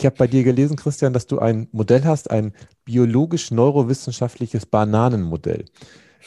[0.00, 2.54] Ich habe bei dir gelesen, Christian, dass du ein Modell hast, ein
[2.86, 5.66] biologisch-neurowissenschaftliches Bananenmodell.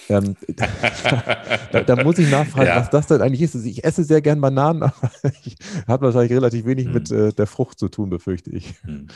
[0.09, 0.35] Ähm,
[1.71, 2.75] da, da, muss ich nachfragen, ja.
[2.75, 3.55] was das denn eigentlich ist.
[3.55, 5.11] Also ich esse sehr gern Bananen, aber
[5.43, 5.55] ich
[5.87, 6.93] habe wahrscheinlich relativ wenig hm.
[6.93, 8.75] mit äh, der Frucht zu tun, befürchte ich.
[8.83, 9.07] Hm.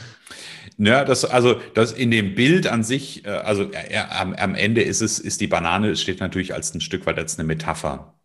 [0.80, 4.82] Ja, das, also das in dem Bild an sich, äh, also äh, am, am Ende
[4.82, 8.16] ist es, ist die Banane, steht natürlich als ein Stück weit als eine Metapher.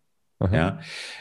[0.43, 0.57] Aha.
[0.57, 0.81] Ja,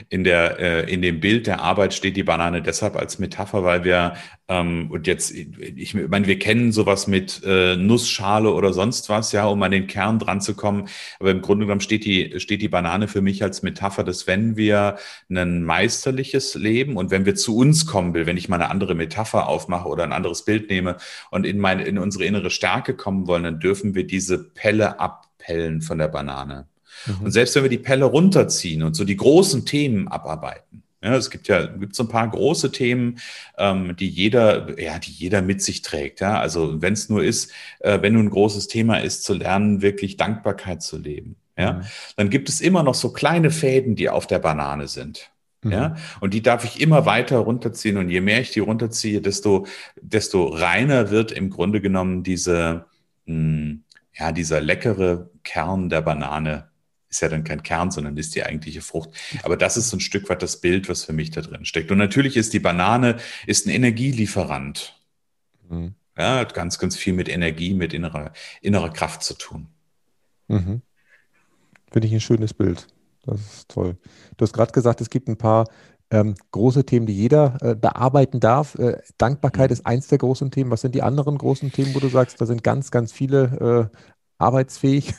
[0.09, 3.83] in der äh, in dem Bild der Arbeit steht die Banane deshalb als Metapher, weil
[3.83, 4.15] wir
[4.47, 9.45] ähm, und jetzt ich meine, wir kennen sowas mit äh, Nussschale oder sonst was, ja,
[9.45, 10.87] um an den Kern dran zu kommen.
[11.19, 14.57] Aber im Grunde genommen steht die steht die Banane für mich als Metapher, dass wenn
[14.57, 14.97] wir
[15.29, 18.95] ein meisterliches Leben und wenn wir zu uns kommen will, wenn ich mal eine andere
[18.95, 20.97] Metapher aufmache oder ein anderes Bild nehme
[21.29, 25.81] und in meine in unsere innere Stärke kommen wollen, dann dürfen wir diese Pelle abpellen
[25.81, 26.70] von der Banane.
[27.05, 27.25] Mhm.
[27.25, 31.31] Und selbst wenn wir die Pelle runterziehen und so die großen Themen abarbeiten, ja, es
[31.31, 33.19] gibt ja gibt so ein paar große Themen,
[33.57, 36.21] ähm, die jeder, ja, die jeder mit sich trägt.
[36.21, 39.81] Ja, also wenn es nur ist, äh, wenn nun ein großes Thema ist, zu lernen,
[39.81, 41.37] wirklich Dankbarkeit zu leben.
[41.57, 41.81] Ja, mhm.
[42.17, 45.31] dann gibt es immer noch so kleine Fäden, die auf der Banane sind.
[45.63, 45.71] Mhm.
[45.71, 47.97] Ja, und die darf ich immer weiter runterziehen.
[47.97, 49.65] Und je mehr ich die runterziehe, desto,
[49.99, 52.85] desto reiner wird im Grunde genommen diese,
[53.25, 56.70] mh, hm, ja, dieser leckere Kern der Banane
[57.11, 59.09] ist ja dann kein Kern, sondern ist die eigentliche Frucht.
[59.43, 61.91] Aber das ist so ein Stück weit das Bild, was für mich da drin steckt.
[61.91, 64.97] Und natürlich ist die Banane ist ein Energielieferant.
[65.69, 65.93] Mhm.
[66.17, 68.31] Ja, hat ganz, ganz viel mit Energie, mit innerer,
[68.61, 69.67] innerer Kraft zu tun.
[70.47, 70.81] Mhm.
[71.91, 72.87] Finde ich ein schönes Bild.
[73.23, 73.97] Das ist toll.
[74.37, 75.67] Du hast gerade gesagt, es gibt ein paar
[76.09, 78.75] ähm, große Themen, die jeder äh, bearbeiten darf.
[78.75, 79.73] Äh, Dankbarkeit mhm.
[79.73, 80.71] ist eins der großen Themen.
[80.71, 83.97] Was sind die anderen großen Themen, wo du sagst, da sind ganz, ganz viele äh,
[84.37, 85.13] arbeitsfähig?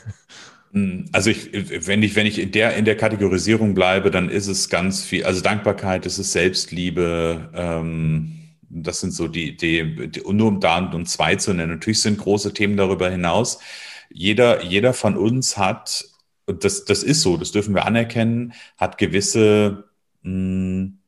[0.73, 1.49] Hm, also ich,
[1.87, 5.23] wenn ich, wenn ich in der, in der Kategorisierung bleibe, dann ist es ganz viel,
[5.23, 10.79] also Dankbarkeit, es ist Selbstliebe, ähm, das sind so die, die, die nur um da
[10.79, 11.73] und um zwei zu nennen.
[11.73, 13.59] Natürlich sind große Themen darüber hinaus.
[14.09, 16.05] Jeder, jeder von uns hat,
[16.47, 19.85] und das, das ist so, das dürfen wir anerkennen, hat gewisse,
[20.23, 20.99] mh, hm,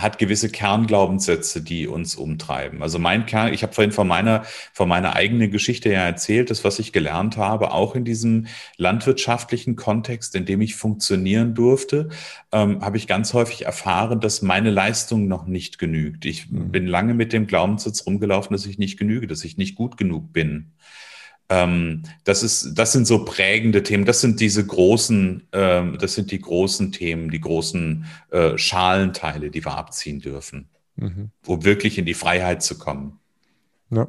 [0.00, 2.82] hat gewisse Kernglaubenssätze, die uns umtreiben.
[2.82, 6.64] Also mein Kern, ich habe vorhin von meiner, von meiner eigenen Geschichte ja erzählt, das,
[6.64, 12.08] was ich gelernt habe, auch in diesem landwirtschaftlichen Kontext, in dem ich funktionieren durfte,
[12.52, 16.24] ähm, habe ich ganz häufig erfahren, dass meine Leistung noch nicht genügt.
[16.24, 16.70] Ich mhm.
[16.70, 20.32] bin lange mit dem Glaubenssatz rumgelaufen, dass ich nicht genüge, dass ich nicht gut genug
[20.32, 20.72] bin.
[21.48, 24.04] Ähm, das ist, das sind so prägende Themen.
[24.04, 29.64] Das sind diese großen, ähm, das sind die großen Themen, die großen äh, Schalenteile, die
[29.64, 31.30] wir abziehen dürfen, mhm.
[31.46, 33.18] um wirklich in die Freiheit zu kommen.
[33.90, 34.08] Ja.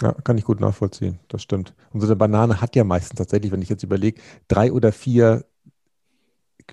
[0.00, 1.18] Ja, kann ich gut nachvollziehen.
[1.26, 1.74] Das stimmt.
[1.92, 5.44] Und so eine Banane hat ja meistens tatsächlich, wenn ich jetzt überlege, drei oder vier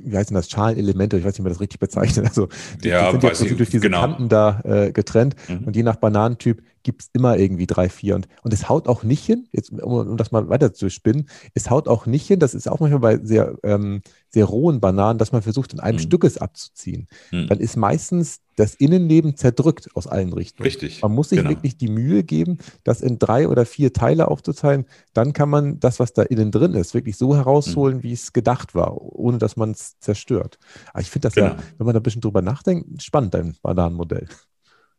[0.02, 2.26] wie heißen das, Schalenelemente, ich weiß nicht, wie man das richtig bezeichnet.
[2.26, 2.50] Also
[2.84, 4.02] die, ja, die sind ja durch diese genau.
[4.02, 5.66] Kanten da äh, getrennt mhm.
[5.66, 8.16] und je nach Bananentyp gibt es immer irgendwie drei, vier.
[8.16, 11.28] Und, und es haut auch nicht hin, jetzt, um, um das mal weiter zu spinnen,
[11.54, 14.02] es haut auch nicht hin, das ist auch manchmal bei sehr, ähm,
[14.36, 16.02] sehr rohen Bananen, dass man versucht, in einem mhm.
[16.02, 17.08] Stück es abzuziehen.
[17.32, 17.48] Mhm.
[17.48, 20.66] Dann ist meistens das Innenleben zerdrückt aus allen Richtungen.
[20.66, 21.02] Richtig.
[21.02, 21.52] Man muss sich genau.
[21.52, 24.86] wirklich die Mühe geben, das in drei oder vier Teile aufzuteilen.
[25.14, 28.04] Dann kann man das, was da innen drin ist, wirklich so herausholen, mhm.
[28.04, 30.60] wie es gedacht war, ohne dass man es zerstört.
[30.92, 31.48] Aber ich finde das genau.
[31.48, 34.28] ja, wenn man da ein bisschen drüber nachdenkt, spannend, dein Bananenmodell.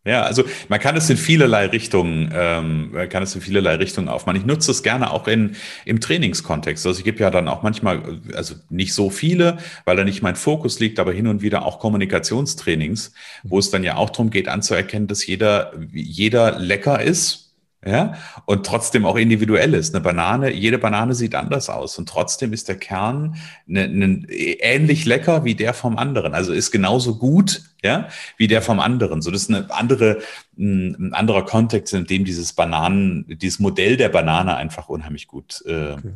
[0.07, 4.39] Ja, also man kann es in vielerlei Richtungen, ähm, kann es in vielerlei Richtungen aufmachen.
[4.39, 6.87] Ich nutze es gerne auch in, im Trainingskontext.
[6.87, 10.37] Also ich gebe ja dann auch manchmal, also nicht so viele, weil da nicht mein
[10.37, 13.13] Fokus liegt, aber hin und wieder auch Kommunikationstrainings,
[13.43, 17.46] wo es dann ja auch darum geht, anzuerkennen, dass jeder, jeder lecker ist
[17.85, 18.15] ja,
[18.47, 19.95] und trotzdem auch individuell ist.
[19.95, 25.05] Eine Banane, jede Banane sieht anders aus und trotzdem ist der Kern ne, ne, ähnlich
[25.05, 26.35] lecker wie der vom anderen.
[26.35, 29.23] Also ist genauso gut, ja, wie der vom anderen.
[29.23, 30.19] So, das ist eine andere,
[30.59, 35.93] ein anderer Kontext, in dem dieses Bananen, dieses Modell der Banane einfach unheimlich gut äh,
[35.93, 36.15] okay.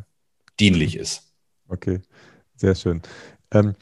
[0.58, 1.30] dienlich ist.
[1.68, 2.00] Okay,
[2.56, 3.00] sehr schön.
[3.52, 3.74] Ähm,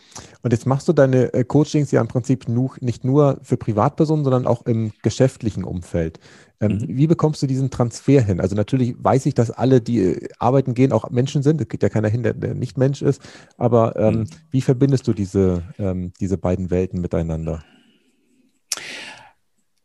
[0.43, 4.25] und jetzt machst du deine äh, Coachings ja im Prinzip nu, nicht nur für Privatpersonen,
[4.25, 6.19] sondern auch im geschäftlichen Umfeld.
[6.61, 6.85] Ähm, mhm.
[6.89, 8.41] Wie bekommst du diesen Transfer hin?
[8.41, 11.61] Also natürlich weiß ich, dass alle, die äh, arbeiten gehen, auch Menschen sind.
[11.61, 13.23] Es geht ja keiner hin, der, der nicht Mensch ist.
[13.57, 14.27] Aber ähm, mhm.
[14.51, 17.65] wie verbindest du diese, ähm, diese beiden Welten miteinander?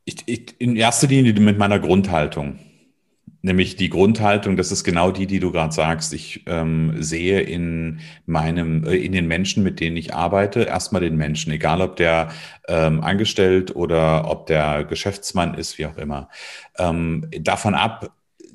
[0.06, 2.60] Ich, ich, in erster Linie mit meiner Grundhaltung.
[3.45, 6.13] Nämlich die Grundhaltung, das ist genau die, die du gerade sagst.
[6.13, 11.18] Ich ähm, sehe in meinem, äh, in den Menschen, mit denen ich arbeite, erstmal den
[11.18, 12.30] Menschen, egal ob der
[12.69, 16.30] ähm, angestellt oder ob der Geschäftsmann ist, wie auch immer.
[16.78, 18.13] Ähm, davon ab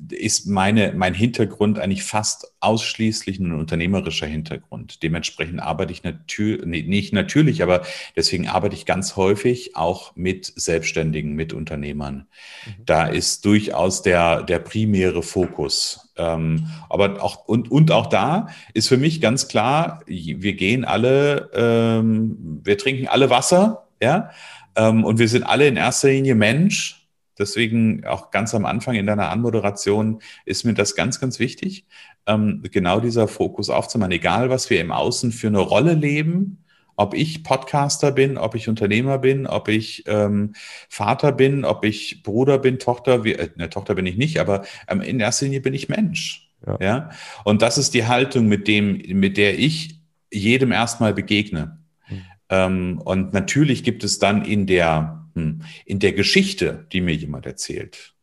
[0.09, 5.03] ist meine, mein Hintergrund eigentlich fast ausschließlich ein unternehmerischer Hintergrund.
[5.03, 7.81] Dementsprechend arbeite ich natürlich, nee, nicht natürlich, aber
[8.15, 12.27] deswegen arbeite ich ganz häufig auch mit Selbstständigen, mit Unternehmern.
[12.65, 12.85] Mhm.
[12.85, 16.11] Da ist durchaus der, der primäre Fokus.
[16.17, 21.49] Ähm, aber auch, und, und auch da ist für mich ganz klar, wir gehen alle,
[21.53, 24.31] ähm, wir trinken alle Wasser, ja,
[24.75, 26.98] ähm, und wir sind alle in erster Linie Mensch
[27.39, 31.85] Deswegen auch ganz am Anfang in deiner Anmoderation ist mir das ganz, ganz wichtig,
[32.27, 34.11] ähm, genau dieser Fokus aufzumachen.
[34.11, 36.63] Egal, was wir im Außen für eine Rolle leben,
[36.99, 40.53] ob ich Podcaster bin, ob ich Unternehmer bin, ob ich ähm,
[40.89, 44.65] Vater bin, ob ich Bruder bin, Tochter, wie, äh, ne, Tochter bin ich nicht, aber
[44.89, 46.51] ähm, in erster Linie bin ich Mensch.
[46.67, 46.77] Ja.
[46.81, 47.09] ja.
[47.45, 51.79] Und das ist die Haltung, mit dem, mit der ich jedem erstmal begegne.
[52.09, 52.21] Mhm.
[52.49, 55.18] Ähm, und natürlich gibt es dann in der.
[55.33, 58.15] In der Geschichte, die mir jemand erzählt,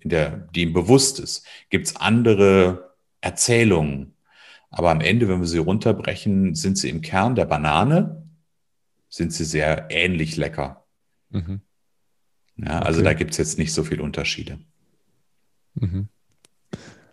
[0.00, 4.14] in der, die ihm bewusst ist, gibt es andere Erzählungen.
[4.70, 8.22] Aber am Ende, wenn wir sie runterbrechen, sind sie im Kern der Banane,
[9.08, 10.84] sind sie sehr ähnlich lecker.
[11.30, 11.60] Mhm.
[12.56, 13.08] Ja, also okay.
[13.08, 14.58] da gibt es jetzt nicht so viele Unterschiede.
[15.74, 16.08] Mhm.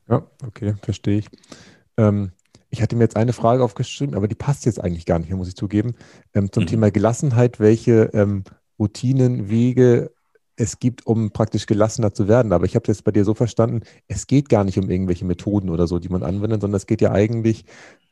[0.09, 1.29] Ja, okay, verstehe ich.
[1.97, 2.31] Ähm,
[2.69, 5.37] ich hatte mir jetzt eine Frage aufgeschrieben, aber die passt jetzt eigentlich gar nicht mehr,
[5.37, 5.95] muss ich zugeben.
[6.33, 6.67] Ähm, zum mhm.
[6.67, 8.43] Thema Gelassenheit, welche ähm,
[8.79, 10.11] Routinen, Wege
[10.57, 12.53] es gibt, um praktisch gelassener zu werden.
[12.53, 15.25] Aber ich habe es jetzt bei dir so verstanden, es geht gar nicht um irgendwelche
[15.25, 17.65] Methoden oder so, die man anwendet, sondern es geht ja eigentlich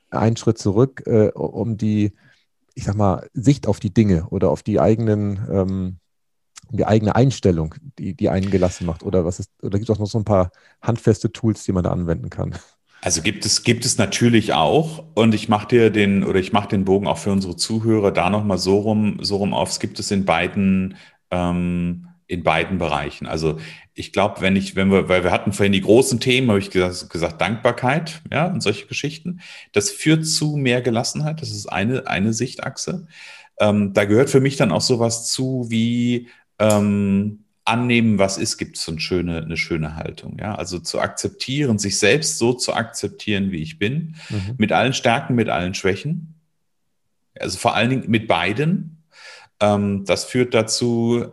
[0.10, 2.14] einen Schritt zurück, äh, um die,
[2.76, 5.98] ich sag mal, Sicht auf die Dinge oder auf die eigenen, ähm,
[6.70, 9.04] die eigene Einstellung, die, die einen gelassen macht.
[9.04, 10.52] Oder was ist, oder gibt es auch noch so ein paar
[10.82, 12.56] handfeste Tools, die man da anwenden kann?
[13.04, 15.04] Also gibt es, gibt es natürlich auch.
[15.14, 18.30] Und ich mache dir den, oder ich mache den Bogen auch für unsere Zuhörer da
[18.30, 19.70] nochmal so rum, so rum auf.
[19.70, 20.96] Es gibt es in beiden,
[21.30, 23.28] ähm, in beiden Bereichen.
[23.28, 23.60] Also
[23.94, 26.70] ich glaube, wenn ich, wenn wir, weil wir hatten vorhin die großen Themen, habe ich
[26.72, 29.42] gesagt, gesagt, Dankbarkeit, ja, und solche Geschichten.
[29.74, 31.42] Das führt zu mehr Gelassenheit.
[31.42, 33.08] Das ist eine, eine Sichtachse.
[33.60, 38.78] Ähm, da gehört für mich dann auch sowas zu wie, ähm, annehmen, was ist, gibt
[38.78, 40.38] es so eine schöne, eine schöne Haltung.
[40.40, 40.56] Ja?
[40.56, 44.56] Also zu akzeptieren, sich selbst so zu akzeptieren, wie ich bin, mhm.
[44.58, 46.36] mit allen Stärken, mit allen Schwächen.
[47.40, 49.04] Also vor allen Dingen mit beiden.
[49.60, 51.26] Ähm, das führt dazu,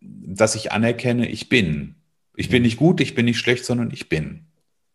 [0.00, 1.96] dass ich anerkenne, ich bin.
[2.34, 2.66] Ich bin mhm.
[2.66, 4.46] nicht gut, ich bin nicht schlecht, sondern ich bin.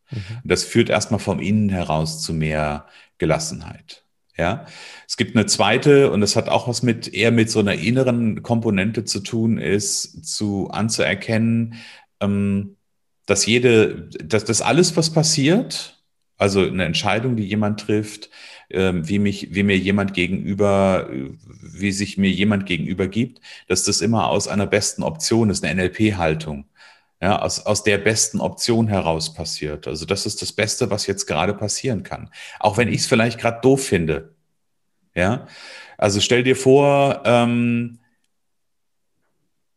[0.09, 0.19] Mhm.
[0.43, 2.87] Das führt erstmal vom Innen heraus zu mehr
[3.17, 4.03] Gelassenheit.
[4.35, 4.65] Ja,
[5.07, 8.41] es gibt eine zweite und das hat auch was mit eher mit so einer inneren
[8.41, 11.75] Komponente zu tun, ist zu anzuerkennen,
[12.19, 12.77] ähm,
[13.27, 16.03] dass jede, dass das alles, was passiert,
[16.37, 18.29] also eine Entscheidung, die jemand trifft,
[18.71, 21.09] ähm, wie mich, wie mir jemand gegenüber,
[21.61, 25.83] wie sich mir jemand gegenüber gibt, dass das immer aus einer besten Option ist, eine
[25.83, 26.65] NLP-Haltung.
[27.23, 29.87] Ja, aus, aus der besten Option heraus passiert.
[29.87, 32.29] Also das ist das Beste, was jetzt gerade passieren kann.
[32.59, 34.35] Auch wenn ich es vielleicht gerade doof finde.
[35.15, 35.47] Ja,
[35.97, 37.99] also stell dir vor, ähm,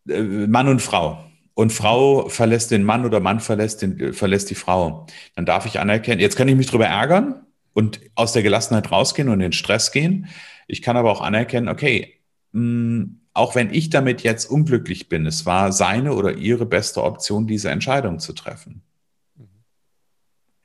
[0.08, 1.25] äh, Mann und Frau.
[1.54, 5.06] Und Frau verlässt den Mann oder Mann verlässt, den, verlässt die Frau.
[5.37, 9.28] Dann darf ich anerkennen, jetzt kann ich mich darüber ärgern und aus der Gelassenheit rausgehen
[9.28, 10.26] und in den Stress gehen.
[10.66, 12.19] Ich kann aber auch anerkennen, okay,
[12.50, 17.02] mh, hm, auch wenn ich damit jetzt unglücklich bin, es war seine oder ihre beste
[17.02, 18.82] Option, diese Entscheidung zu treffen.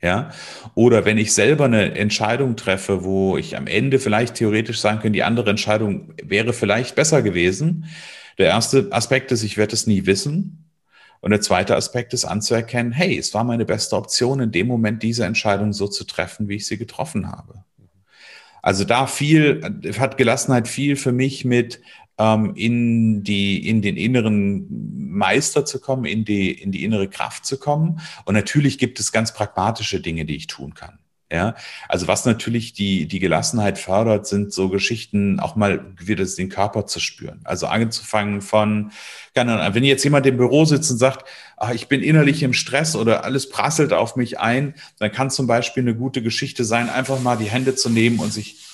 [0.00, 0.30] Ja,
[0.74, 5.16] oder wenn ich selber eine Entscheidung treffe, wo ich am Ende vielleicht theoretisch sagen könnte,
[5.16, 7.84] die andere Entscheidung wäre vielleicht besser gewesen.
[8.38, 10.70] Der erste Aspekt ist, ich werde es nie wissen.
[11.20, 15.04] Und der zweite Aspekt ist anzuerkennen, hey, es war meine beste Option, in dem Moment
[15.04, 17.62] diese Entscheidung so zu treffen, wie ich sie getroffen habe.
[18.62, 19.60] Also da viel,
[19.98, 21.80] hat Gelassenheit viel für mich mit
[22.22, 24.66] ähm, in, die, in den inneren
[25.10, 28.00] Meister zu kommen, in die, in die innere Kraft zu kommen.
[28.24, 30.98] Und natürlich gibt es ganz pragmatische Dinge, die ich tun kann.
[31.30, 31.54] Ja,
[31.88, 36.84] also was natürlich die, die Gelassenheit fördert, sind so Geschichten, auch mal wieder den Körper
[36.84, 37.40] zu spüren.
[37.44, 38.92] Also angefangen von,
[39.32, 41.26] wenn jetzt jemand im Büro sitzt und sagt,
[41.56, 45.46] ach, ich bin innerlich im Stress oder alles prasselt auf mich ein, dann kann zum
[45.46, 48.71] Beispiel eine gute Geschichte sein, einfach mal die Hände zu nehmen und sich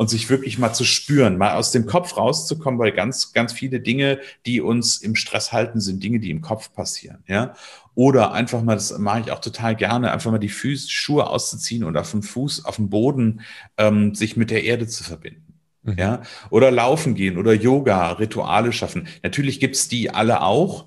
[0.00, 3.80] und sich wirklich mal zu spüren, mal aus dem Kopf rauszukommen, weil ganz, ganz viele
[3.80, 7.54] Dinge, die uns im Stress halten, sind Dinge, die im Kopf passieren, ja.
[7.94, 11.84] Oder einfach mal, das mache ich auch total gerne, einfach mal die Füße, Schuhe auszuziehen
[11.84, 13.42] und auf dem Fuß, auf dem Boden
[13.76, 15.52] ähm, sich mit der Erde zu verbinden.
[15.82, 15.98] Mhm.
[15.98, 19.06] Ja, oder laufen gehen oder Yoga, Rituale schaffen.
[19.22, 20.86] Natürlich gibt's die alle auch.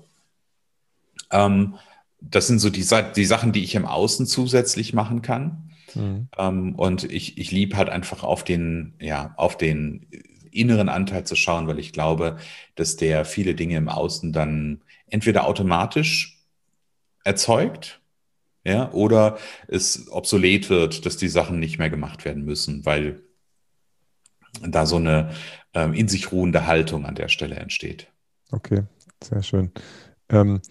[1.30, 1.76] Ähm,
[2.20, 5.63] das sind so die, die Sachen, die ich im Außen zusätzlich machen kann.
[5.94, 6.28] Mhm.
[6.36, 10.06] Ähm, und ich, ich liebe halt einfach auf den, ja, auf den
[10.50, 12.36] inneren Anteil zu schauen, weil ich glaube,
[12.76, 16.38] dass der viele Dinge im Außen dann entweder automatisch
[17.24, 18.00] erzeugt
[18.64, 19.36] ja, oder
[19.68, 23.22] es obsolet wird, dass die Sachen nicht mehr gemacht werden müssen, weil
[24.62, 25.30] da so eine
[25.74, 28.08] ähm, in sich ruhende Haltung an der Stelle entsteht.
[28.50, 28.84] Okay,
[29.22, 29.72] sehr schön.
[30.30, 30.62] Ähm,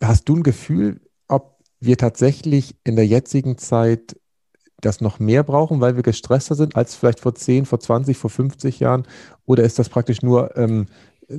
[0.00, 4.16] hast du ein Gefühl, ob wir tatsächlich in der jetzigen Zeit
[4.80, 8.30] das noch mehr brauchen, weil wir gestresster sind als vielleicht vor 10, vor 20, vor
[8.30, 9.06] 50 Jahren?
[9.46, 10.86] Oder ist das praktisch nur ähm,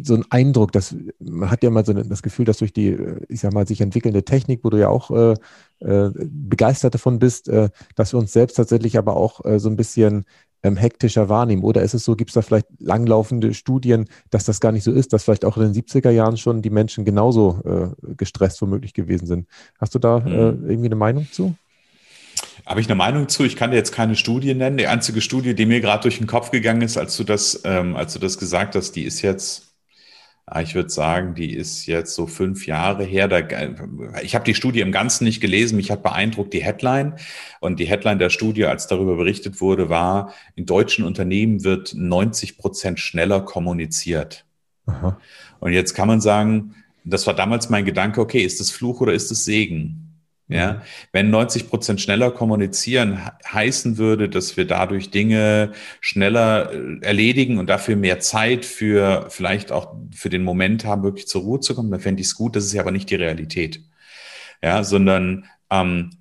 [0.03, 3.41] so ein Eindruck, dass man hat ja mal so das Gefühl, dass durch die, ich
[3.41, 5.33] sag mal, sich entwickelnde Technik, wo du ja auch äh,
[5.79, 9.75] äh, begeistert davon bist, äh, dass wir uns selbst tatsächlich aber auch äh, so ein
[9.75, 10.25] bisschen
[10.63, 11.63] ähm, hektischer wahrnehmen?
[11.63, 14.91] Oder ist es so, gibt es da vielleicht langlaufende Studien, dass das gar nicht so
[14.91, 18.93] ist, dass vielleicht auch in den 70er Jahren schon die Menschen genauso äh, gestresst womöglich
[18.93, 19.48] gewesen sind?
[19.79, 20.69] Hast du da äh, mhm.
[20.69, 21.55] irgendwie eine Meinung zu?
[22.65, 23.44] Habe ich eine Meinung zu?
[23.44, 24.77] Ich kann dir jetzt keine Studie nennen.
[24.77, 27.96] Die einzige Studie, die mir gerade durch den Kopf gegangen ist, als du das, ähm,
[27.96, 29.72] als du das gesagt hast, die ist jetzt
[30.53, 33.30] Ah, ich würde sagen, die ist jetzt so fünf Jahre her.
[33.30, 33.39] Da,
[34.22, 35.77] ich habe die Studie im Ganzen nicht gelesen.
[35.77, 37.15] Mich hat beeindruckt die Headline.
[37.62, 42.58] Und die Headline der Studie, als darüber berichtet wurde, war, in deutschen Unternehmen wird 90
[42.58, 44.46] Prozent schneller kommuniziert.
[44.88, 45.18] Aha.
[45.62, 46.75] Und jetzt kann man sagen,
[47.06, 50.00] das war damals mein Gedanke, okay, ist das Fluch oder ist es Segen?
[50.51, 50.77] Ja, mhm.
[51.13, 57.70] wenn 90 Prozent schneller kommunizieren heißen würde, dass wir dadurch Dinge schneller äh, erledigen und
[57.70, 61.89] dafür mehr Zeit für vielleicht auch für den Moment haben, wirklich zur Ruhe zu kommen,
[61.89, 62.58] dann fände ich es gut.
[62.58, 63.81] Das ist ja aber nicht die Realität.
[64.62, 65.46] Ja, sondern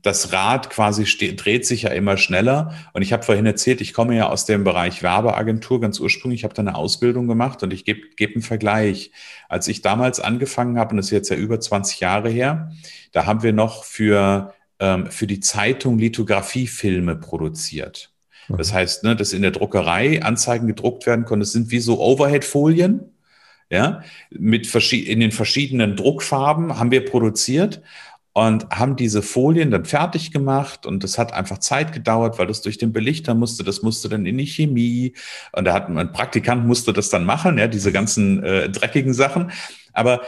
[0.02, 2.72] das Rad quasi steht, dreht sich ja immer schneller.
[2.92, 6.40] Und ich habe vorhin erzählt, ich komme ja aus dem Bereich Werbeagentur ganz ursprünglich.
[6.40, 9.10] Ich habe da eine Ausbildung gemacht und ich gebe geb einen Vergleich.
[9.48, 12.70] Als ich damals angefangen habe, und das ist jetzt ja über 20 Jahre her,
[13.10, 18.12] da haben wir noch für, ähm, für die Zeitung Lithografiefilme produziert.
[18.48, 18.76] Das mhm.
[18.76, 21.40] heißt, ne, dass in der Druckerei Anzeigen gedruckt werden konnten.
[21.40, 23.00] Das sind wie so Overhead-Folien,
[23.68, 27.82] ja, mit in den verschiedenen Druckfarben haben wir produziert
[28.32, 32.62] und haben diese Folien dann fertig gemacht und das hat einfach Zeit gedauert, weil das
[32.62, 35.14] durch den Belichter musste, das musste dann in die Chemie
[35.52, 39.50] und da hat ein Praktikant musste das dann machen, ja, diese ganzen äh, dreckigen Sachen.
[39.92, 40.22] Aber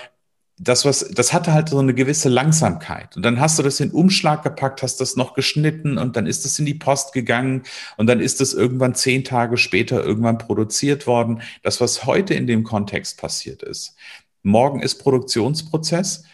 [0.58, 3.16] das, was, das hatte halt so eine gewisse Langsamkeit.
[3.16, 6.44] Und dann hast du das in Umschlag gepackt, hast das noch geschnitten und dann ist
[6.44, 7.62] das in die Post gegangen
[7.96, 11.42] und dann ist das irgendwann zehn Tage später irgendwann produziert worden.
[11.62, 13.96] Das, was heute in dem Kontext passiert ist.
[14.42, 16.24] Morgen ist Produktionsprozess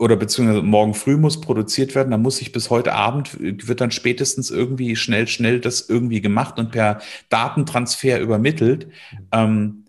[0.00, 3.90] oder beziehungsweise morgen früh muss produziert werden, dann muss ich bis heute Abend, wird dann
[3.90, 8.86] spätestens irgendwie schnell, schnell das irgendwie gemacht und per Datentransfer übermittelt.
[8.86, 9.28] Mhm.
[9.32, 9.84] Ähm,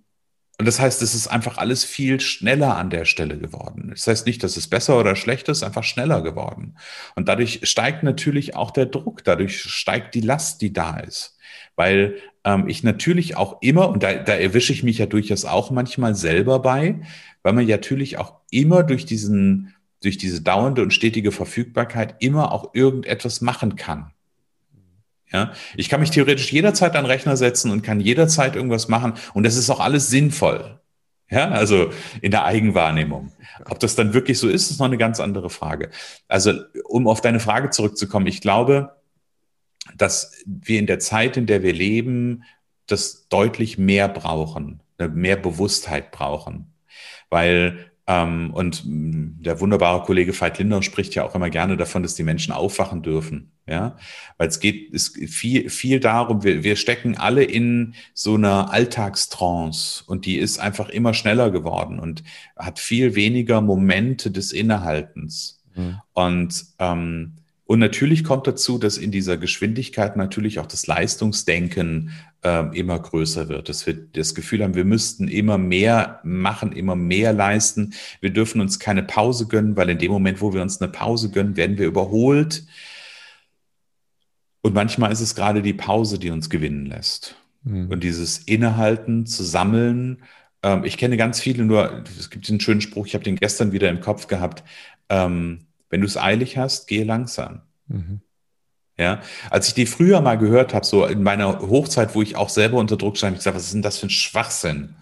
[0.59, 3.87] und das heißt, es ist einfach alles viel schneller an der Stelle geworden.
[3.89, 6.75] Das heißt nicht, dass es besser oder schlechter ist, einfach schneller geworden.
[7.15, 11.37] Und dadurch steigt natürlich auch der Druck, dadurch steigt die Last, die da ist.
[11.77, 15.71] Weil ähm, ich natürlich auch immer, und da, da erwische ich mich ja durchaus auch
[15.71, 16.99] manchmal selber bei,
[17.43, 22.73] weil man natürlich auch immer durch diesen durch diese dauernde und stetige Verfügbarkeit immer auch
[22.73, 24.11] irgendetwas machen kann.
[25.31, 29.43] Ja, ich kann mich theoretisch jederzeit an Rechner setzen und kann jederzeit irgendwas machen und
[29.43, 30.79] das ist auch alles sinnvoll.
[31.29, 31.91] Ja, also
[32.21, 33.31] in der Eigenwahrnehmung.
[33.69, 35.89] Ob das dann wirklich so ist, ist noch eine ganz andere Frage.
[36.27, 36.53] Also,
[36.83, 38.97] um auf deine Frage zurückzukommen, ich glaube,
[39.95, 42.43] dass wir in der Zeit, in der wir leben,
[42.87, 46.73] das deutlich mehr brauchen, mehr Bewusstheit brauchen.
[47.29, 52.23] Weil und der wunderbare Kollege Veit Lindner spricht ja auch immer gerne davon, dass die
[52.23, 53.51] Menschen aufwachen dürfen.
[53.67, 53.95] Ja,
[54.37, 60.03] weil es geht es viel, viel darum, wir, wir stecken alle in so einer Alltagstrance
[60.05, 62.23] und die ist einfach immer schneller geworden und
[62.57, 65.63] hat viel weniger Momente des Innehaltens.
[65.75, 66.01] Mhm.
[66.13, 67.37] Und ähm,
[67.71, 72.11] und natürlich kommt dazu, dass in dieser Geschwindigkeit natürlich auch das Leistungsdenken
[72.43, 73.69] äh, immer größer wird.
[73.69, 77.93] Dass wir das Gefühl haben, wir müssten immer mehr machen, immer mehr leisten.
[78.19, 81.31] Wir dürfen uns keine Pause gönnen, weil in dem Moment, wo wir uns eine Pause
[81.31, 82.65] gönnen, werden wir überholt.
[84.59, 87.37] Und manchmal ist es gerade die Pause, die uns gewinnen lässt.
[87.63, 87.87] Mhm.
[87.87, 90.23] Und dieses Innehalten, zu sammeln.
[90.61, 93.71] Ähm, ich kenne ganz viele, nur es gibt einen schönen Spruch, ich habe den gestern
[93.71, 94.61] wieder im Kopf gehabt.
[95.07, 97.61] Ähm, wenn du es eilig hast, gehe langsam.
[97.87, 98.21] Mhm.
[98.97, 102.49] Ja, als ich die früher mal gehört habe, so in meiner Hochzeit, wo ich auch
[102.49, 104.95] selber unter Druck stand, ich gesagt, was ist denn das für ein Schwachsinn?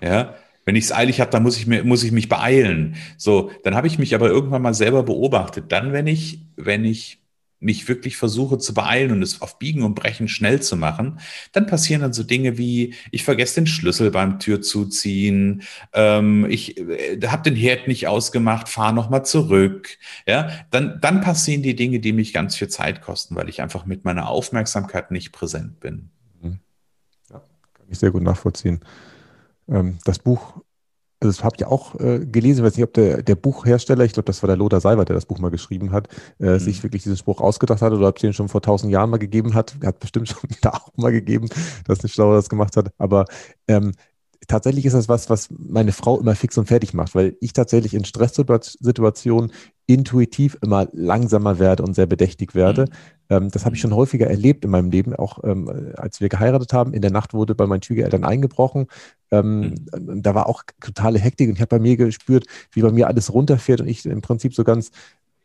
[0.00, 0.34] Ja,
[0.64, 2.96] wenn ich es eilig habe, dann muss ich mir, muss ich mich beeilen.
[3.16, 5.72] So, dann habe ich mich aber irgendwann mal selber beobachtet.
[5.72, 7.19] Dann, wenn ich, wenn ich
[7.60, 11.20] mich wirklich versuche zu beeilen und es auf Biegen und Brechen schnell zu machen,
[11.52, 15.62] dann passieren dann so Dinge wie, ich vergesse den Schlüssel beim Tür zuziehen,
[15.92, 19.98] ähm, ich äh, habe den Herd nicht ausgemacht, fahre nochmal zurück.
[20.26, 23.84] Ja, dann, dann passieren die Dinge, die mich ganz viel Zeit kosten, weil ich einfach
[23.84, 26.10] mit meiner Aufmerksamkeit nicht präsent bin.
[26.40, 26.60] Mhm.
[27.30, 27.42] Ja,
[27.74, 28.80] kann ich sehr gut nachvollziehen.
[29.68, 30.62] Ähm, das Buch
[31.20, 34.26] das habe ich auch äh, gelesen, ich weiß nicht, ob der, der Buchhersteller, ich glaube,
[34.26, 36.08] das war der Lothar Seiwert, der das Buch mal geschrieben hat,
[36.38, 36.58] äh, mhm.
[36.58, 39.18] sich wirklich diesen Spruch ausgedacht hat oder ob es den schon vor tausend Jahren mal
[39.18, 39.76] gegeben hat.
[39.80, 41.48] Er hat bestimmt schon da auch mal gegeben,
[41.86, 42.92] dass eine Schlauer das gemacht hat.
[42.98, 43.26] Aber
[43.68, 43.92] ähm,
[44.48, 47.94] tatsächlich ist das was, was meine Frau immer fix und fertig macht, weil ich tatsächlich
[47.94, 49.52] in Stresssituationen
[49.86, 52.82] intuitiv immer langsamer werde und sehr bedächtig werde.
[52.82, 52.88] Mhm.
[53.28, 56.72] Ähm, das habe ich schon häufiger erlebt in meinem Leben, auch ähm, als wir geheiratet
[56.72, 56.94] haben.
[56.94, 58.86] In der Nacht wurde bei meinen Schwiegereltern eingebrochen.
[59.30, 60.22] Ähm, mhm.
[60.22, 63.32] Da war auch totale Hektik und ich habe bei mir gespürt, wie bei mir alles
[63.32, 64.90] runterfährt und ich im Prinzip so ganz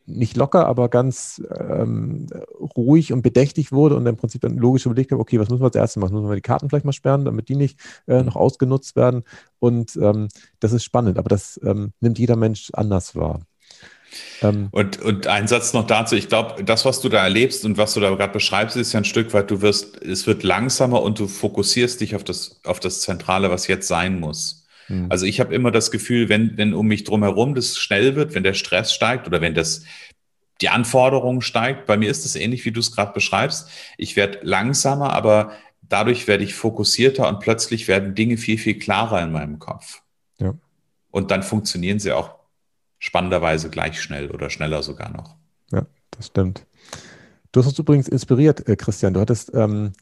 [0.08, 2.28] nicht locker, aber ganz ähm,
[2.76, 5.66] ruhig und bedächtig wurde und im Prinzip dann logisch überlegt habe, okay, was müssen wir
[5.66, 6.14] als erstes machen?
[6.14, 9.24] Müssen wir die Karten vielleicht mal sperren, damit die nicht äh, noch ausgenutzt werden?
[9.60, 10.28] Und ähm,
[10.60, 13.42] das ist spannend, aber das ähm, nimmt jeder Mensch anders wahr.
[14.42, 17.78] Ähm, und, und ein Satz noch dazu, ich glaube, das, was du da erlebst und
[17.78, 21.02] was du da gerade beschreibst, ist ja ein Stück weit, du wirst, es wird langsamer
[21.02, 24.66] und du fokussierst dich auf das, auf das Zentrale, was jetzt sein muss.
[24.88, 25.08] Hm.
[25.10, 28.44] Also ich habe immer das Gefühl, wenn, wenn um mich drumherum das schnell wird, wenn
[28.44, 29.84] der Stress steigt oder wenn das
[30.62, 33.70] die Anforderung steigt, bei mir ist es ähnlich, wie du es gerade beschreibst.
[33.98, 39.22] Ich werde langsamer, aber dadurch werde ich fokussierter und plötzlich werden Dinge viel, viel klarer
[39.22, 40.02] in meinem Kopf.
[40.40, 40.54] Ja.
[41.12, 42.35] Und dann funktionieren sie auch
[43.06, 45.36] spannenderweise gleich schnell oder schneller sogar noch.
[45.72, 46.66] Ja, das stimmt.
[47.52, 49.14] Du hast uns übrigens inspiriert, äh, Christian.
[49.14, 49.94] Du hattest ähm,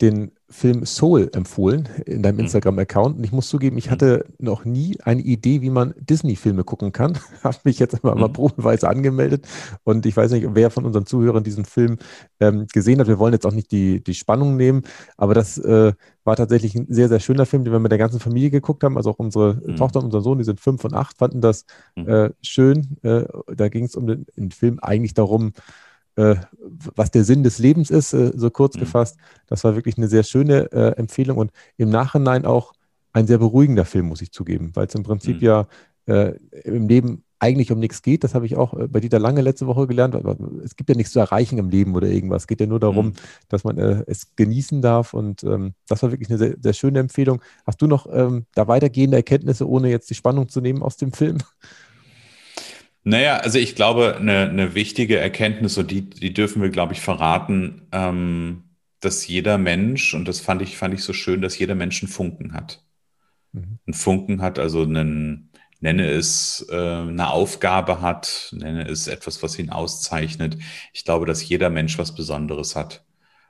[0.00, 2.42] den Film Soul empfohlen in deinem mhm.
[2.42, 3.16] Instagram-Account.
[3.16, 3.90] Und ich muss zugeben, ich mhm.
[3.90, 7.18] hatte noch nie eine Idee, wie man Disney-Filme gucken kann.
[7.42, 8.34] Habe mich jetzt immer mal mhm.
[8.34, 9.46] probeweise angemeldet.
[9.84, 11.98] Und ich weiß nicht, wer von unseren Zuhörern diesen Film
[12.40, 13.08] ähm, gesehen hat.
[13.08, 14.82] Wir wollen jetzt auch nicht die, die Spannung nehmen,
[15.16, 15.92] aber das äh,
[16.24, 18.96] war tatsächlich ein sehr, sehr schöner Film, den wir mit der ganzen Familie geguckt haben.
[18.96, 19.76] Also auch unsere mhm.
[19.76, 21.64] Tochter und unser Sohn, die sind fünf und acht, fanden das
[21.96, 22.98] äh, schön.
[23.02, 25.52] Äh, da ging es um den, den Film eigentlich darum,
[26.16, 26.36] äh,
[26.94, 28.80] was der Sinn des Lebens ist, äh, so kurz mhm.
[28.80, 29.16] gefasst.
[29.46, 32.72] Das war wirklich eine sehr schöne äh, Empfehlung und im Nachhinein auch
[33.12, 35.42] ein sehr beruhigender Film, muss ich zugeben, weil es im Prinzip mhm.
[35.42, 35.66] ja
[36.06, 38.22] äh, im Leben eigentlich um nichts geht.
[38.22, 40.14] Das habe ich auch äh, bei Dieter Lange letzte Woche gelernt.
[40.64, 42.42] Es gibt ja nichts zu erreichen im Leben oder irgendwas.
[42.42, 43.12] Es geht ja nur darum, mhm.
[43.48, 45.12] dass man äh, es genießen darf.
[45.12, 47.42] Und ähm, das war wirklich eine sehr, sehr schöne Empfehlung.
[47.66, 51.12] Hast du noch ähm, da weitergehende Erkenntnisse, ohne jetzt die Spannung zu nehmen aus dem
[51.12, 51.38] Film?
[53.04, 57.00] Naja, also ich glaube, eine, eine wichtige Erkenntnis, und die, die dürfen wir, glaube ich,
[57.00, 58.64] verraten, ähm,
[59.00, 62.12] dass jeder Mensch, und das fand ich, fand ich so schön, dass jeder Mensch einen
[62.12, 62.84] Funken hat.
[63.52, 63.78] Mhm.
[63.86, 69.58] Einen Funken hat, also einen, nenne es äh, eine Aufgabe hat, nenne es etwas, was
[69.58, 70.56] ihn auszeichnet.
[70.92, 73.04] Ich glaube, dass jeder Mensch was Besonderes hat.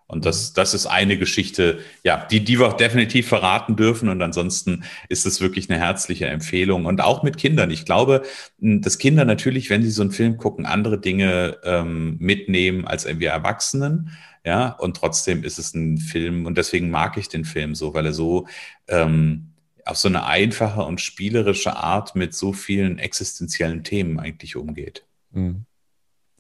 [0.06, 0.54] Und das, mhm.
[0.56, 4.08] das ist eine Geschichte, ja, die, die wir auch definitiv verraten dürfen.
[4.08, 6.86] Und ansonsten ist es wirklich eine herzliche Empfehlung.
[6.86, 7.70] Und auch mit Kindern.
[7.70, 8.22] Ich glaube,
[8.58, 13.30] dass Kinder natürlich, wenn sie so einen Film gucken, andere Dinge ähm, mitnehmen als wir
[13.30, 14.10] Erwachsenen.
[14.44, 16.46] Ja, und trotzdem ist es ein Film.
[16.46, 18.46] Und deswegen mag ich den Film so, weil er so
[18.88, 19.52] ähm,
[19.84, 25.04] auf so eine einfache und spielerische Art mit so vielen existenziellen Themen eigentlich umgeht.
[25.30, 25.64] Mhm.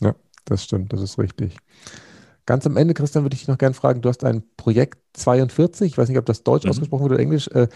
[0.00, 0.92] Ja, das stimmt.
[0.92, 1.56] Das ist richtig.
[2.46, 5.92] Ganz am Ende, Christian, würde ich dich noch gerne fragen, du hast ein Projekt 42,
[5.92, 6.70] ich weiß nicht, ob das Deutsch mhm.
[6.70, 7.48] ausgesprochen wird oder Englisch.
[7.48, 7.68] Äh,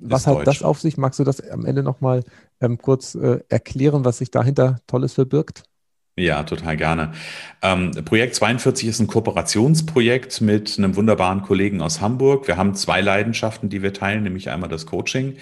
[0.00, 0.44] was hat Deutsch.
[0.46, 0.96] das auf sich?
[0.96, 2.24] Magst du das am Ende nochmal
[2.60, 5.64] ähm, kurz äh, erklären, was sich dahinter Tolles verbirgt?
[6.16, 7.12] Ja, total gerne.
[7.62, 12.46] Ähm, Projekt 42 ist ein Kooperationsprojekt mit einem wunderbaren Kollegen aus Hamburg.
[12.48, 15.36] Wir haben zwei Leidenschaften, die wir teilen, nämlich einmal das Coaching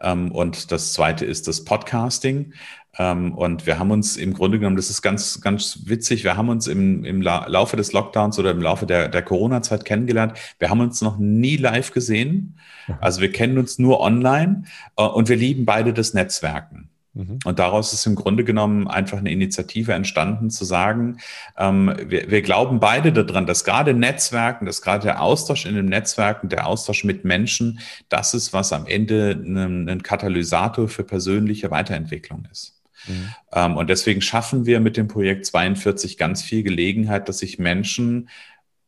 [0.00, 2.54] ähm, und das zweite ist das Podcasting.
[2.98, 6.48] Ähm, und wir haben uns im Grunde genommen, das ist ganz, ganz witzig, wir haben
[6.48, 10.34] uns im, im Laufe des Lockdowns oder im Laufe der, der Corona-Zeit kennengelernt.
[10.58, 12.58] Wir haben uns noch nie live gesehen.
[13.00, 14.64] Also wir kennen uns nur online
[14.96, 16.90] äh, und wir lieben beide das Netzwerken.
[17.14, 17.38] Mhm.
[17.44, 21.18] Und daraus ist im Grunde genommen einfach eine Initiative entstanden, zu sagen,
[21.56, 25.86] ähm, wir, wir glauben beide daran, dass gerade Netzwerken, dass gerade der Austausch in den
[25.86, 27.78] Netzwerken, der Austausch mit Menschen,
[28.08, 32.73] das ist, was am Ende ein, ein Katalysator für persönliche Weiterentwicklung ist.
[33.06, 33.34] Mhm.
[33.52, 38.28] Ähm, und deswegen schaffen wir mit dem Projekt 42 ganz viel Gelegenheit, dass sich Menschen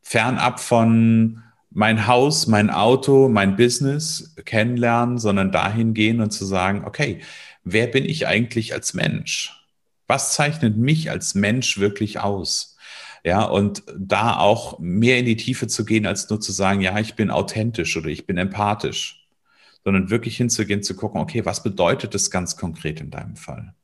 [0.02, 6.85] fernab von mein Haus, mein Auto, mein Business kennenlernen, sondern dahin gehen und zu sagen,
[6.85, 7.20] okay,
[7.64, 9.52] wer bin ich eigentlich als Mensch?
[10.07, 12.76] Was zeichnet mich als Mensch wirklich aus?
[13.24, 16.98] Ja, und da auch mehr in die Tiefe zu gehen, als nur zu sagen, ja,
[17.00, 19.26] ich bin authentisch oder ich bin empathisch,
[19.85, 23.74] sondern wirklich hinzugehen, zu gucken, okay, was bedeutet das ganz konkret in deinem Fall?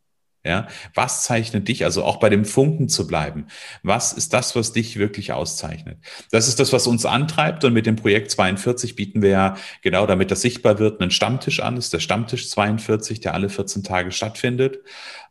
[0.44, 3.46] Ja, was zeichnet dich, also auch bei dem Funken zu bleiben?
[3.84, 5.98] Was ist das, was dich wirklich auszeichnet?
[6.32, 7.64] Das ist das, was uns antreibt.
[7.64, 11.60] Und mit dem Projekt 42 bieten wir ja genau, damit das sichtbar wird, einen Stammtisch
[11.60, 11.76] an.
[11.76, 14.80] Das ist der Stammtisch 42, der alle 14 Tage stattfindet.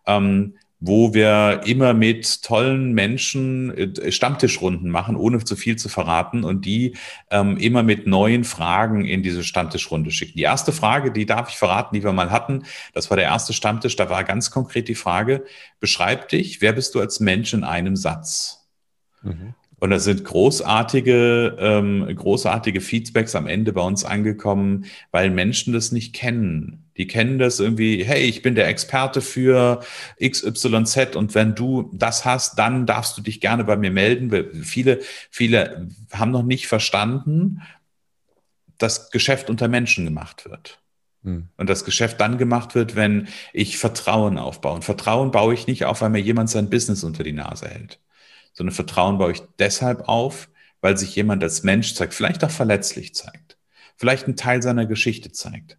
[0.07, 6.43] Ähm, wo wir immer mit tollen Menschen äh, Stammtischrunden machen, ohne zu viel zu verraten
[6.43, 6.97] und die
[7.29, 10.37] ähm, immer mit neuen Fragen in diese Stammtischrunde schicken.
[10.37, 12.63] Die erste Frage, die darf ich verraten, die wir mal hatten,
[12.93, 15.45] das war der erste Stammtisch, da war ganz konkret die Frage,
[15.79, 18.67] beschreib dich, wer bist du als Mensch in einem Satz?
[19.21, 19.53] Mhm.
[19.79, 25.91] Und da sind großartige, ähm, großartige Feedbacks am Ende bei uns angekommen, weil Menschen das
[25.91, 26.90] nicht kennen.
[27.01, 29.83] Die kennen das irgendwie, hey, ich bin der Experte für
[30.23, 34.63] XYZ und wenn du das hast, dann darfst du dich gerne bei mir melden.
[34.63, 37.61] Viele, viele haben noch nicht verstanden,
[38.77, 40.79] dass Geschäft unter Menschen gemacht wird.
[41.23, 41.49] Hm.
[41.57, 44.75] Und das Geschäft dann gemacht wird, wenn ich Vertrauen aufbaue.
[44.75, 47.99] Und Vertrauen baue ich nicht auf, weil mir jemand sein Business unter die Nase hält
[48.53, 50.49] sondern Vertrauen baue ich deshalb auf,
[50.81, 53.57] weil sich jemand als Mensch zeigt, vielleicht auch verletzlich zeigt,
[53.95, 55.77] vielleicht einen Teil seiner Geschichte zeigt.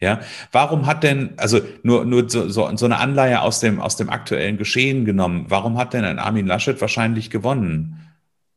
[0.00, 0.20] Ja,
[0.52, 4.10] warum hat denn, also nur, nur so, so, so eine Anleihe aus dem, aus dem
[4.10, 8.04] aktuellen Geschehen genommen, warum hat denn ein Armin Laschet wahrscheinlich gewonnen?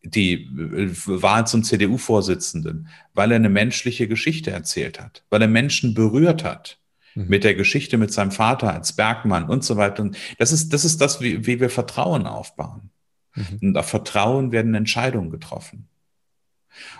[0.03, 5.93] die äh, Wahl zum CDU-Vorsitzenden, weil er eine menschliche Geschichte erzählt hat, weil er Menschen
[5.93, 6.79] berührt hat
[7.15, 7.27] mhm.
[7.27, 10.03] mit der Geschichte mit seinem Vater als Bergmann und so weiter.
[10.03, 12.89] Und das ist das, ist das wie, wie wir Vertrauen aufbauen.
[13.35, 13.59] Mhm.
[13.61, 15.87] Und auf Vertrauen werden Entscheidungen getroffen.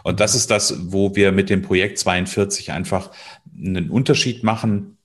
[0.04, 3.12] Und das ist das, wo wir mit dem Projekt 42 einfach
[3.56, 4.98] einen Unterschied machen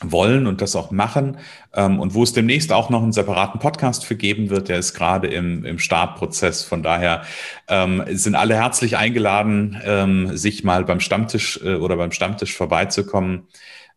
[0.00, 1.38] wollen und das auch machen
[1.72, 4.92] ähm, und wo es demnächst auch noch einen separaten Podcast für geben wird, der ist
[4.92, 6.64] gerade im, im Startprozess.
[6.64, 7.22] Von daher
[7.68, 13.48] ähm, sind alle herzlich eingeladen, ähm, sich mal beim Stammtisch äh, oder beim Stammtisch vorbeizukommen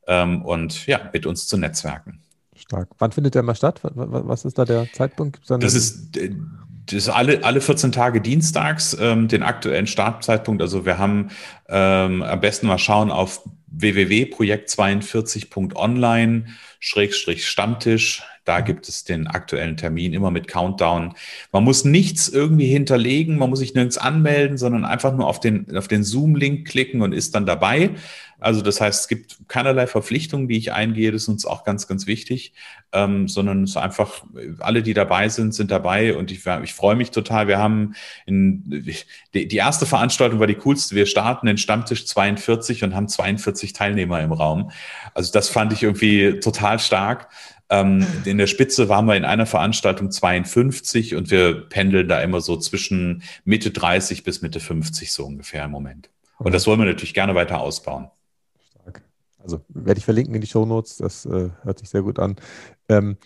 [0.08, 2.22] ähm, und ja, mit uns zu netzwerken.
[2.56, 2.90] Stark.
[2.98, 3.82] Wann findet der mal statt?
[3.84, 5.40] Was ist da der Zeitpunkt?
[5.48, 6.34] Das ist, äh,
[6.86, 10.62] das ist alle, alle 14 Tage dienstags, ähm, den aktuellen Startzeitpunkt.
[10.62, 11.30] Also wir haben
[11.68, 16.48] ähm, am besten mal schauen auf www.projekt42.online
[16.80, 18.24] Schrägstrich Stammtisch.
[18.46, 21.14] Da gibt es den aktuellen Termin immer mit Countdown.
[21.52, 25.76] Man muss nichts irgendwie hinterlegen, man muss sich nirgends anmelden, sondern einfach nur auf den,
[25.78, 27.92] auf den Zoom-Link klicken und ist dann dabei.
[28.42, 31.88] Also das heißt, es gibt keinerlei Verpflichtungen, die ich eingehe, das ist uns auch ganz,
[31.88, 32.54] ganz wichtig,
[32.94, 34.24] ähm, sondern es ist einfach,
[34.60, 37.48] alle, die dabei sind, sind dabei und ich, ich freue mich total.
[37.48, 38.64] Wir haben in,
[39.34, 40.96] die, die erste Veranstaltung war die coolste.
[40.96, 44.72] Wir starten den Stammtisch 42 und haben 42 Teilnehmer im Raum.
[45.14, 47.28] Also das fand ich irgendwie total stark.
[47.70, 52.42] Ähm, in der Spitze waren wir in einer Veranstaltung 52 und wir pendeln da immer
[52.42, 56.10] so zwischen Mitte 30 bis Mitte 50 so ungefähr im Moment.
[56.40, 58.10] Und das wollen wir natürlich gerne weiter ausbauen.
[59.42, 60.98] Also werde ich verlinken in die Show Notes.
[60.98, 62.36] Das äh, hört sich sehr gut an.
[62.90, 63.18] Ähm,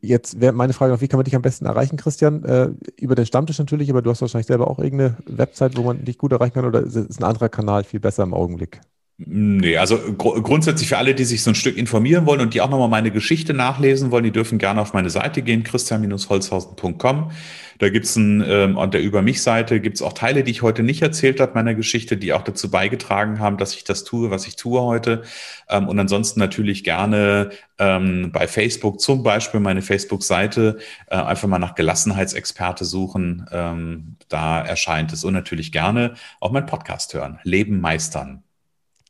[0.00, 2.44] jetzt wäre meine Frage noch, wie kann man dich am besten erreichen, Christian?
[2.44, 6.04] Äh, über den Stammtisch natürlich, aber du hast wahrscheinlich selber auch irgendeine Website, wo man
[6.04, 8.80] dich gut erreichen kann oder ist ein anderer Kanal viel besser im Augenblick?
[9.26, 12.60] Nee, also gr grundsätzlich für alle, die sich so ein Stück informieren wollen und die
[12.60, 17.30] auch nochmal meine Geschichte nachlesen wollen, die dürfen gerne auf meine Seite gehen, christian-holzhausen.com.
[17.78, 21.02] Da gibt's ein, ähm, an der Über mich-Seite gibt's auch Teile, die ich heute nicht
[21.02, 24.56] erzählt habe, meiner Geschichte, die auch dazu beigetragen haben, dass ich das tue, was ich
[24.56, 25.22] tue heute.
[25.68, 31.58] Ähm, und ansonsten natürlich gerne ähm, bei Facebook zum Beispiel meine Facebook-Seite äh, einfach mal
[31.58, 33.46] nach Gelassenheitsexperte suchen.
[33.50, 37.40] Ähm, da erscheint es und natürlich gerne auch mein Podcast hören.
[37.44, 38.42] Leben meistern.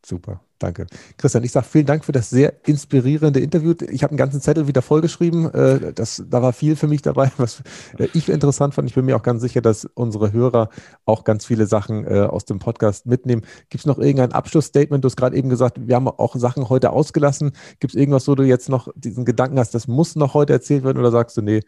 [0.05, 0.87] Super, danke.
[1.17, 3.73] Christian, ich sage vielen Dank für das sehr inspirierende Interview.
[3.89, 5.53] Ich habe einen ganzen Zettel wieder vollgeschrieben.
[5.55, 7.63] Äh, das, da war viel für mich dabei, was
[7.99, 8.89] äh, ich interessant fand.
[8.89, 10.71] Ich bin mir auch ganz sicher, dass unsere Hörer
[11.05, 13.43] auch ganz viele Sachen äh, aus dem Podcast mitnehmen.
[13.71, 15.05] Gibt es noch irgendein Abschlussstatement?
[15.05, 17.53] Du hast gerade eben gesagt, wir haben auch Sachen heute ausgelassen.
[17.79, 20.83] Gibt es irgendwas, wo du jetzt noch diesen Gedanken hast, das muss noch heute erzählt
[20.83, 21.61] werden oder sagst du, nee,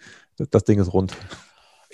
[0.51, 1.17] das Ding ist rund?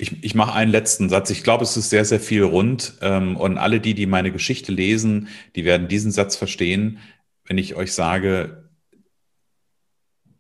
[0.01, 1.29] Ich, ich mache einen letzten Satz.
[1.31, 2.95] Ich glaube, es ist sehr, sehr viel rund.
[3.03, 6.99] Ähm, und alle die, die meine Geschichte lesen, die werden diesen Satz verstehen,
[7.45, 8.71] wenn ich euch sage,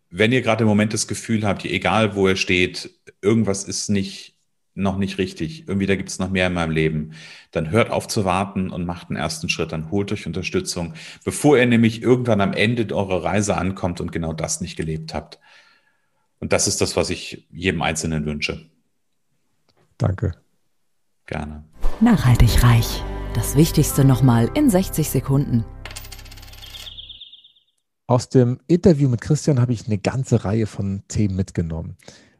[0.08, 4.38] wenn ihr gerade im Moment das Gefühl habt, egal wo ihr steht, irgendwas ist nicht,
[4.74, 7.12] noch nicht richtig, irgendwie da gibt es noch mehr in meinem Leben,
[7.50, 10.94] dann hört auf zu warten und macht einen ersten Schritt, dann holt euch Unterstützung,
[11.24, 15.38] bevor ihr nämlich irgendwann am Ende eurer Reise ankommt und genau das nicht gelebt habt.
[16.38, 18.70] Und das ist das, was ich jedem Einzelnen wünsche.
[20.00, 20.32] Danke.
[21.26, 21.62] Gerne.
[22.00, 23.04] Nachhaltig reich.
[23.34, 25.64] Das Wichtigste nochmal in 60 Sekunden.
[28.06, 31.98] Aus dem Interview mit Christian habe ich eine ganze Reihe von Themen mitgenommen.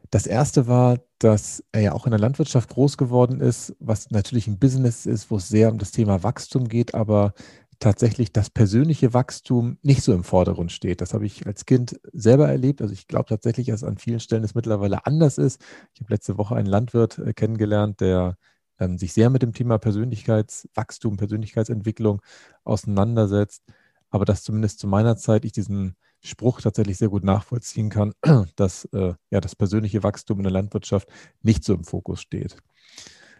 [0.09, 4.47] Das erste war, dass er ja auch in der Landwirtschaft groß geworden ist, was natürlich
[4.47, 7.33] ein Business ist, wo es sehr um das Thema Wachstum geht, aber
[7.81, 11.01] tatsächlich das persönliche Wachstum nicht so im Vordergrund steht.
[11.01, 12.81] Das habe ich als Kind selber erlebt.
[12.81, 15.59] Also ich glaube tatsächlich, dass an vielen Stellen es mittlerweile anders ist.
[15.93, 18.37] Ich habe letzte Woche einen Landwirt äh, kennengelernt, der
[18.79, 22.21] ähm, sich sehr mit dem Thema Persönlichkeitswachstum, Persönlichkeitsentwicklung
[22.63, 23.63] auseinandersetzt.
[24.11, 28.13] Aber dass zumindest zu meiner Zeit ich diesen Spruch tatsächlich sehr gut nachvollziehen kann,
[28.55, 31.09] dass äh, ja das persönliche Wachstum in der Landwirtschaft
[31.41, 32.57] nicht so im Fokus steht.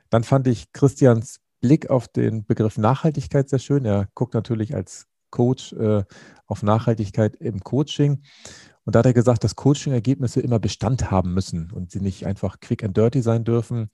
[0.10, 3.86] Dann fand ich Christians Blick auf den Begriff Nachhaltigkeit sehr schön.
[3.86, 6.04] Er guckt natürlich als Coach äh,
[6.46, 8.24] auf Nachhaltigkeit im Coaching.
[8.84, 12.60] Und da hat er gesagt, dass Coaching-Ergebnisse immer Bestand haben müssen und sie nicht einfach
[12.60, 13.90] quick and dirty sein dürfen.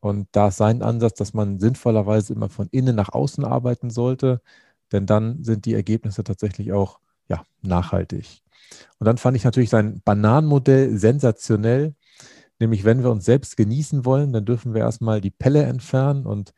[0.00, 4.40] Und da ist sein Ansatz, dass man sinnvollerweise immer von innen nach außen arbeiten sollte,
[4.92, 8.42] denn dann sind die Ergebnisse tatsächlich auch ja, nachhaltig.
[8.98, 11.94] Und dann fand ich natürlich sein Bananenmodell sensationell.
[12.58, 16.24] Nämlich, wenn wir uns selbst genießen wollen, dann dürfen wir erstmal die Pelle entfernen.
[16.26, 16.52] Und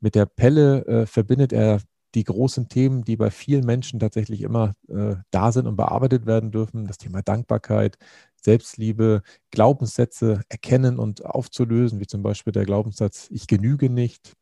[0.00, 1.80] mit der Pelle äh, verbindet er
[2.14, 6.50] die großen Themen, die bei vielen Menschen tatsächlich immer äh, da sind und bearbeitet werden
[6.50, 6.86] dürfen.
[6.86, 7.98] Das Thema Dankbarkeit,
[8.36, 14.34] Selbstliebe, Glaubenssätze erkennen und aufzulösen, wie zum Beispiel der Glaubenssatz, ich genüge nicht.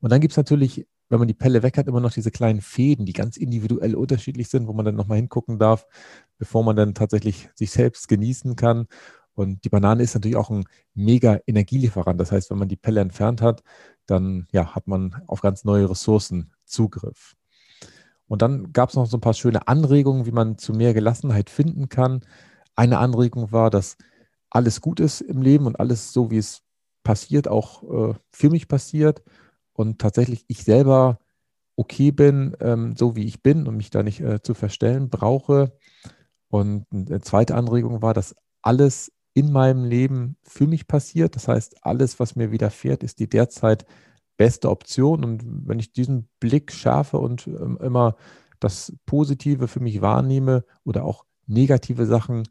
[0.00, 2.60] Und dann gibt es natürlich, wenn man die Pelle weg hat, immer noch diese kleinen
[2.60, 5.86] Fäden, die ganz individuell unterschiedlich sind, wo man dann nochmal hingucken darf,
[6.38, 8.86] bevor man dann tatsächlich sich selbst genießen kann.
[9.34, 12.20] Und die Banane ist natürlich auch ein mega Energielieferant.
[12.20, 13.62] Das heißt, wenn man die Pelle entfernt hat,
[14.06, 17.34] dann ja, hat man auf ganz neue Ressourcen Zugriff.
[18.26, 21.50] Und dann gab es noch so ein paar schöne Anregungen, wie man zu mehr Gelassenheit
[21.50, 22.22] finden kann.
[22.74, 23.96] Eine Anregung war, dass
[24.50, 26.62] alles gut ist im Leben und alles so, wie es
[27.02, 29.22] passiert, auch äh, für mich passiert.
[29.72, 31.18] Und tatsächlich ich selber
[31.76, 35.76] okay bin, ähm, so wie ich bin und mich da nicht äh, zu verstellen brauche.
[36.48, 41.36] Und eine zweite Anregung war, dass alles in meinem Leben für mich passiert.
[41.36, 43.84] Das heißt, alles, was mir widerfährt, ist die derzeit
[44.36, 45.24] beste Option.
[45.24, 48.16] Und wenn ich diesen Blick schärfe und ähm, immer
[48.60, 52.44] das Positive für mich wahrnehme oder auch negative Sachen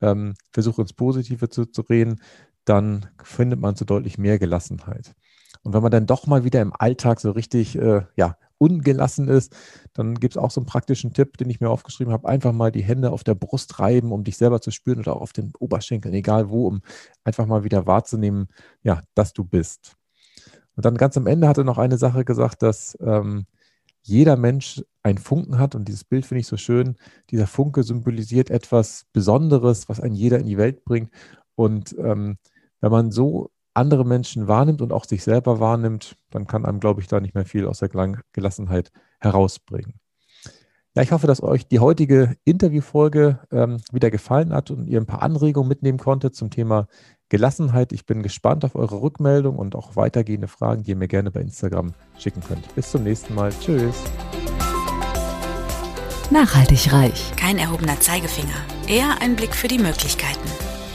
[0.00, 2.20] ähm, versuche ins Positive zu, zu reden,
[2.64, 5.14] dann findet man so deutlich mehr Gelassenheit.
[5.62, 9.56] Und wenn man dann doch mal wieder im Alltag so richtig äh, ja, ungelassen ist,
[9.94, 12.28] dann gibt es auch so einen praktischen Tipp, den ich mir aufgeschrieben habe.
[12.28, 15.22] Einfach mal die Hände auf der Brust reiben, um dich selber zu spüren oder auch
[15.22, 16.82] auf den Oberschenkeln, egal wo, um
[17.24, 18.48] einfach mal wieder wahrzunehmen,
[18.82, 19.96] ja, dass du bist.
[20.76, 23.46] Und dann ganz am Ende hat er noch eine Sache gesagt, dass ähm,
[24.02, 26.96] jeder Mensch einen Funken hat und dieses Bild finde ich so schön.
[27.30, 31.10] Dieser Funke symbolisiert etwas Besonderes, was ein jeder in die Welt bringt.
[31.56, 32.38] Und ähm,
[32.80, 37.00] wenn man so andere Menschen wahrnimmt und auch sich selber wahrnimmt, dann kann einem, glaube
[37.00, 37.88] ich, da nicht mehr viel aus der
[38.32, 39.94] Gelassenheit herausbringen.
[40.94, 45.06] Ja, ich hoffe, dass euch die heutige Interviewfolge ähm, wieder gefallen hat und ihr ein
[45.06, 46.88] paar Anregungen mitnehmen konntet zum Thema
[47.28, 47.92] Gelassenheit.
[47.92, 51.40] Ich bin gespannt auf eure Rückmeldung und auch weitergehende Fragen, die ihr mir gerne bei
[51.40, 52.74] Instagram schicken könnt.
[52.74, 53.52] Bis zum nächsten Mal.
[53.60, 54.02] Tschüss.
[56.30, 57.32] Nachhaltig reich.
[57.36, 58.48] Kein erhobener Zeigefinger.
[58.88, 60.67] Eher ein Blick für die Möglichkeiten.